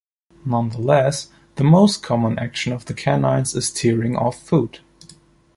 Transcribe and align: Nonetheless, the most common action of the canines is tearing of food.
Nonetheless, 0.45 1.29
the 1.57 1.63
most 1.63 2.01
common 2.01 2.39
action 2.39 2.73
of 2.73 2.85
the 2.85 2.93
canines 2.95 3.53
is 3.53 3.69
tearing 3.69 4.15
of 4.17 4.33
food. 4.33 4.79